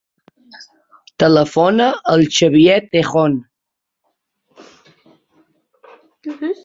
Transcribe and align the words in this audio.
Telefona 1.23 1.89
al 2.13 2.23
Xavier 2.37 2.79
Tejon. 2.95 3.37